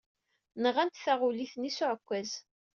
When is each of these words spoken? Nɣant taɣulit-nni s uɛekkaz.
Nɣant 0.63 1.01
taɣulit-nni 1.03 1.71
s 1.77 1.79
uɛekkaz. 1.85 2.31